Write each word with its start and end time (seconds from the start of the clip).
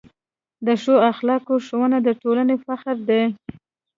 د 0.65 0.67
ښو 0.81 0.95
اخلاقو 1.11 1.55
ښوونه 1.67 1.97
د 2.01 2.09
ټولنې 2.21 2.55
فخر 2.65 2.95
دی. 3.09 3.23